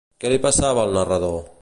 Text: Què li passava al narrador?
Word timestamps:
Què 0.23 0.31
li 0.31 0.39
passava 0.45 0.87
al 0.87 0.97
narrador? 1.01 1.41